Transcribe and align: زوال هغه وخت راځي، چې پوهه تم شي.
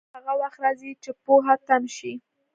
زوال 0.05 0.11
هغه 0.17 0.33
وخت 0.41 0.59
راځي، 0.65 0.91
چې 1.03 1.11
پوهه 1.23 1.55
تم 1.67 1.83
شي. 1.95 2.13